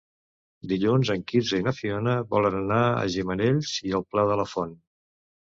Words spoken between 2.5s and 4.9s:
anar a Gimenells i el Pla de la Font.